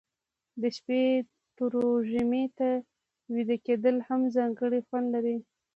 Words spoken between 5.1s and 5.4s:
لري.